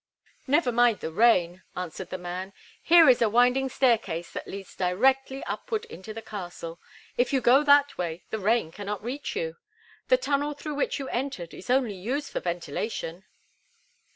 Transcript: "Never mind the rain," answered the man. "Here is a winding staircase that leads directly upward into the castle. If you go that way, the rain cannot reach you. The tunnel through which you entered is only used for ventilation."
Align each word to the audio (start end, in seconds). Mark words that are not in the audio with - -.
"Never 0.47 0.71
mind 0.71 0.99
the 1.01 1.11
rain," 1.11 1.61
answered 1.75 2.09
the 2.09 2.17
man. 2.17 2.53
"Here 2.81 3.07
is 3.07 3.21
a 3.21 3.29
winding 3.29 3.69
staircase 3.69 4.31
that 4.31 4.47
leads 4.47 4.75
directly 4.75 5.43
upward 5.43 5.85
into 5.85 6.11
the 6.11 6.23
castle. 6.23 6.79
If 7.17 7.31
you 7.31 7.39
go 7.39 7.63
that 7.63 7.99
way, 7.99 8.23
the 8.31 8.39
rain 8.39 8.71
cannot 8.71 9.03
reach 9.03 9.35
you. 9.35 9.57
The 10.07 10.17
tunnel 10.17 10.55
through 10.55 10.73
which 10.73 10.97
you 10.97 11.07
entered 11.09 11.53
is 11.53 11.69
only 11.69 11.93
used 11.93 12.31
for 12.31 12.39
ventilation." 12.39 13.25